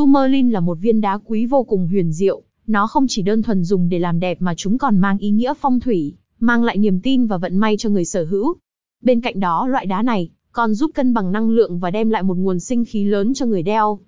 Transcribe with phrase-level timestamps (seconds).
[0.00, 3.64] Tourmaline là một viên đá quý vô cùng huyền diệu, nó không chỉ đơn thuần
[3.64, 7.00] dùng để làm đẹp mà chúng còn mang ý nghĩa phong thủy, mang lại niềm
[7.00, 8.54] tin và vận may cho người sở hữu.
[9.02, 12.22] Bên cạnh đó loại đá này còn giúp cân bằng năng lượng và đem lại
[12.22, 13.98] một nguồn sinh khí lớn cho người đeo.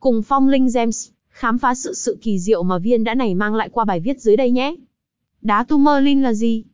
[0.00, 3.54] Cùng phong linh gems, khám phá sự sự kỳ diệu mà viên đá này mang
[3.54, 4.74] lại qua bài viết dưới đây nhé.
[5.42, 6.64] Đá tourmaline là gì?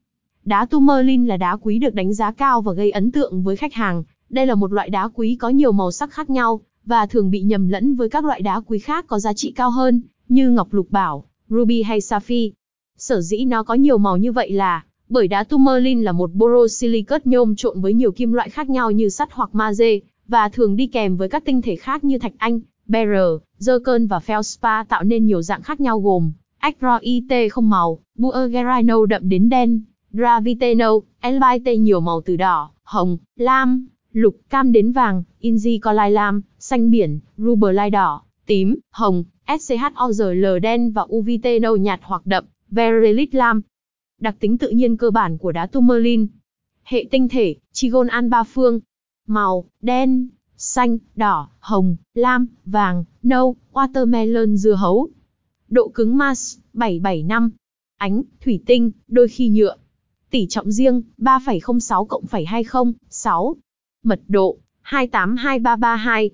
[0.44, 3.74] Đá tourmaline là đá quý được đánh giá cao và gây ấn tượng với khách
[3.74, 4.04] hàng.
[4.30, 7.40] Đây là một loại đá quý có nhiều màu sắc khác nhau và thường bị
[7.40, 10.72] nhầm lẫn với các loại đá quý khác có giá trị cao hơn, như ngọc
[10.72, 12.54] lục bảo, ruby hay sapphire.
[12.98, 17.22] Sở dĩ nó có nhiều màu như vậy là bởi đá tourmaline là một borosilicate
[17.24, 19.98] nhôm trộn với nhiều kim loại khác nhau như sắt hoặc magie
[20.28, 24.18] và thường đi kèm với các tinh thể khác như thạch anh, beryl, zircon và
[24.26, 29.80] feldspar tạo nên nhiều dạng khác nhau gồm Acroite không màu, Bulgarino đậm đến đen,
[30.12, 36.42] Gravitano, Elvite nhiều màu từ đỏ, hồng, lam, lục, cam đến vàng, Inji Colai lam,
[36.58, 39.24] xanh biển, Rubellite đỏ, tím, hồng,
[39.60, 43.60] SCHOGL đen và UVT nâu nhạt hoặc đậm, Verylit lam.
[44.20, 46.26] Đặc tính tự nhiên cơ bản của đá tourmaline.
[46.82, 48.80] Hệ tinh thể, trigon an ba phương.
[49.26, 55.08] Màu, đen, xanh, đỏ, hồng, lam, vàng, nâu, watermelon dưa hấu.
[55.68, 57.50] Độ cứng mass, 775.
[57.96, 59.76] Ánh, thủy tinh, đôi khi nhựa.
[60.30, 63.56] Tỷ trọng riêng, 3,06 cộng 0,20, 6.
[64.04, 66.30] Mật độ, 282332.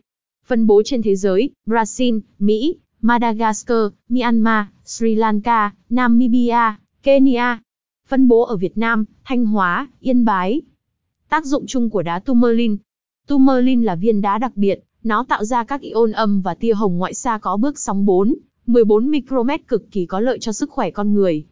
[0.47, 7.63] Phân bố trên thế giới, Brazil, Mỹ, Madagascar, Myanmar, Sri Lanka, Namibia, Kenya.
[8.09, 10.63] Phân bố ở Việt Nam, Thanh Hóa, Yên Bái.
[11.29, 12.77] Tác dụng chung của đá tourmaline.
[13.27, 16.99] Tourmaline là viên đá đặc biệt, nó tạo ra các ion âm và tia hồng
[16.99, 18.35] ngoại xa có bước sóng 4,
[18.67, 21.47] 14 micromet cực kỳ có lợi cho sức khỏe con người.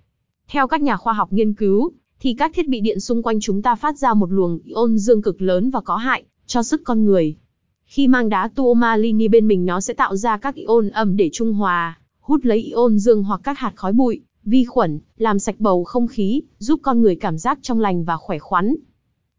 [0.49, 3.63] Theo các nhà khoa học nghiên cứu, thì các thiết bị điện xung quanh chúng
[3.63, 7.05] ta phát ra một luồng ion dương cực lớn và có hại cho sức con
[7.05, 7.37] người.
[7.85, 11.53] Khi mang đá tuomalini bên mình nó sẽ tạo ra các ion âm để trung
[11.53, 15.85] hòa, hút lấy ion dương hoặc các hạt khói bụi, vi khuẩn, làm sạch bầu
[15.85, 18.75] không khí, giúp con người cảm giác trong lành và khỏe khoắn.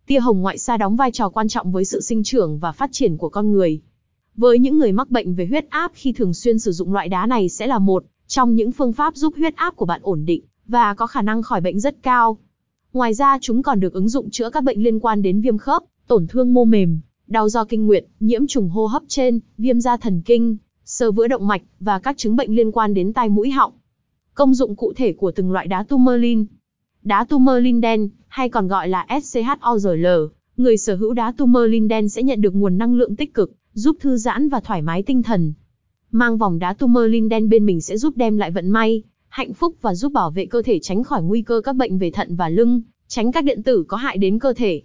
[0.08, 2.90] Tia hồng ngoại xa đóng vai trò quan trọng với sự sinh trưởng và phát
[2.92, 3.82] triển của con người.
[4.36, 7.26] Với những người mắc bệnh về huyết áp khi thường xuyên sử dụng loại đá
[7.26, 10.42] này sẽ là một trong những phương pháp giúp huyết áp của bạn ổn định
[10.68, 12.38] và có khả năng khỏi bệnh rất cao.
[12.98, 15.84] Ngoài ra chúng còn được ứng dụng chữa các bệnh liên quan đến viêm khớp,
[16.08, 19.98] tổn thương mô mềm, đau do kinh nguyệt, nhiễm trùng hô hấp trên, viêm da
[19.98, 23.52] thần kinh, sơ vữa động mạch và các chứng bệnh liên quan đến tai mũi
[23.52, 23.74] họng.
[24.34, 26.44] Công dụng cụ thể của từng loại đá tourmaline.
[27.04, 30.08] Đá tourmaline đen, hay còn gọi là SCHOGL,
[30.58, 33.98] người sở hữu đá tourmaline đen sẽ nhận được nguồn năng lượng tích cực, giúp
[34.00, 35.54] thư giãn và thoải mái tinh thần.
[36.12, 39.04] Mang vòng đá tourmaline đen bên mình sẽ giúp đem lại vận may,
[39.38, 42.12] hạnh phúc và giúp bảo vệ cơ thể tránh khỏi nguy cơ các bệnh về
[42.12, 44.82] thận và lưng, tránh các điện tử có hại đến cơ thể.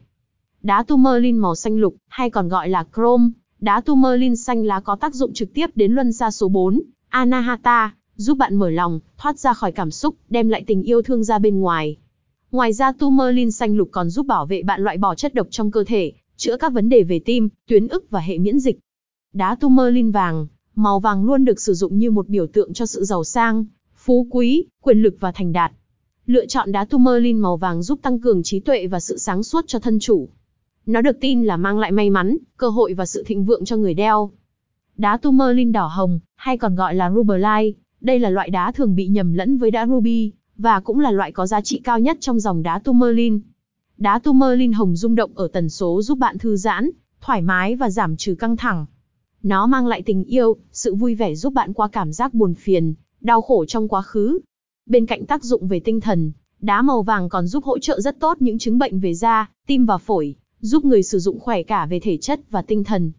[0.62, 3.28] Đá tourmaline màu xanh lục, hay còn gọi là chrome,
[3.60, 7.94] đá tourmaline xanh lá có tác dụng trực tiếp đến luân xa số 4, Anahata,
[8.16, 11.38] giúp bạn mở lòng, thoát ra khỏi cảm xúc, đem lại tình yêu thương ra
[11.38, 11.96] bên ngoài.
[12.50, 15.70] Ngoài ra tourmaline xanh lục còn giúp bảo vệ bạn loại bỏ chất độc trong
[15.70, 18.78] cơ thể, chữa các vấn đề về tim, tuyến ức và hệ miễn dịch.
[19.32, 23.04] Đá tourmaline vàng, màu vàng luôn được sử dụng như một biểu tượng cho sự
[23.04, 23.64] giàu sang,
[24.04, 25.72] phú quý, quyền lực và thành đạt.
[26.26, 29.64] Lựa chọn đá tourmaline màu vàng giúp tăng cường trí tuệ và sự sáng suốt
[29.66, 30.28] cho thân chủ.
[30.86, 33.76] Nó được tin là mang lại may mắn, cơ hội và sự thịnh vượng cho
[33.76, 34.30] người đeo.
[34.96, 39.06] Đá tourmaline đỏ hồng, hay còn gọi là rubellite, đây là loại đá thường bị
[39.06, 42.40] nhầm lẫn với đá ruby, và cũng là loại có giá trị cao nhất trong
[42.40, 43.38] dòng đá tourmaline.
[43.96, 47.90] Đá tourmaline hồng rung động ở tần số giúp bạn thư giãn, thoải mái và
[47.90, 48.86] giảm trừ căng thẳng.
[49.42, 52.94] Nó mang lại tình yêu, sự vui vẻ giúp bạn qua cảm giác buồn phiền,
[53.22, 54.38] đau khổ trong quá khứ.
[54.86, 58.20] Bên cạnh tác dụng về tinh thần, đá màu vàng còn giúp hỗ trợ rất
[58.20, 61.86] tốt những chứng bệnh về da, tim và phổi, giúp người sử dụng khỏe cả
[61.86, 63.12] về thể chất và tinh thần.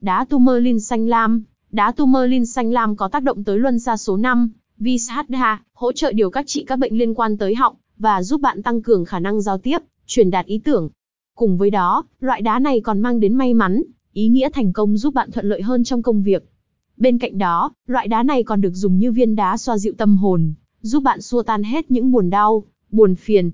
[0.00, 4.16] Đá tourmaline xanh lam, đá tourmaline xanh lam có tác động tới luân xa số
[4.16, 8.40] 5, Vishadha, hỗ trợ điều các trị các bệnh liên quan tới họng và giúp
[8.40, 10.90] bạn tăng cường khả năng giao tiếp, truyền đạt ý tưởng.
[11.36, 13.82] Cùng với đó, loại đá này còn mang đến may mắn,
[14.12, 16.51] ý nghĩa thành công giúp bạn thuận lợi hơn trong công việc.
[16.96, 20.16] Bên cạnh đó, loại đá này còn được dùng như viên đá xoa dịu tâm
[20.16, 23.50] hồn, giúp bạn xua tan hết những buồn đau, buồn phiền.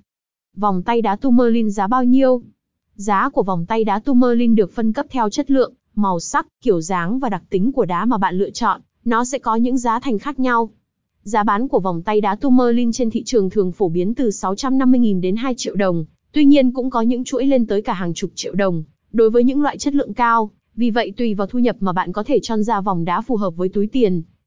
[0.57, 2.43] Vòng tay đá tourmaline giá bao nhiêu?
[2.95, 6.81] Giá của vòng tay đá tourmaline được phân cấp theo chất lượng, màu sắc, kiểu
[6.81, 10.01] dáng và đặc tính của đá mà bạn lựa chọn, nó sẽ có những giá
[10.01, 10.71] thành khác nhau.
[11.23, 15.21] Giá bán của vòng tay đá tourmaline trên thị trường thường phổ biến từ 650.000
[15.21, 18.31] đến 2 triệu đồng, tuy nhiên cũng có những chuỗi lên tới cả hàng chục
[18.35, 21.77] triệu đồng, đối với những loại chất lượng cao, vì vậy tùy vào thu nhập
[21.81, 24.23] mà bạn có thể chọn ra vòng đá phù hợp với túi tiền.